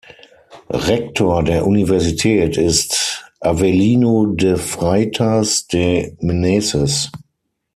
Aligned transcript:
Rektor 0.73 1.43
der 1.43 1.63
Universität 1.67 2.57
ist 2.57 3.23
Avelino 3.39 4.25
de 4.25 4.57
Freitas 4.57 5.67
de 5.67 6.17
Meneses. 6.19 7.11